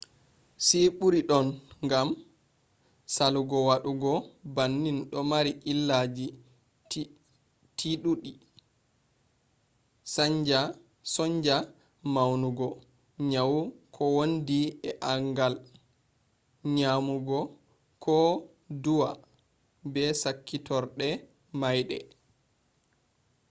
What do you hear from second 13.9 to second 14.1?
ko